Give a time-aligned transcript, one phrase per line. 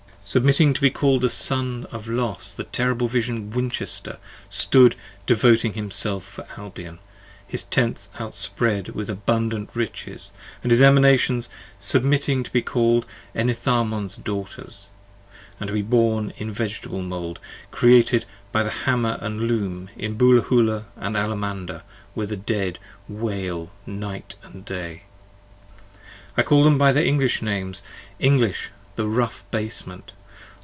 [0.23, 4.17] Submitting to be call'd the son of Los the terrible vision, Winchester
[4.49, 6.99] stood devoting himself for Albion:
[7.45, 10.31] his tents Outspread with abundant riches,
[10.63, 14.87] and his Emanations 55 Submitting to be call'd Enitharmon's daughters,
[15.59, 17.39] and be born In vegetable mould:
[17.71, 18.23] created
[18.53, 21.81] by the Hammer and Loom In Bowlahoola & Allamanda
[22.13, 22.79] where the Dead
[23.09, 25.01] wail night & day.
[26.37, 27.81] (I call them by their English names;
[28.17, 30.13] English, the rough basement.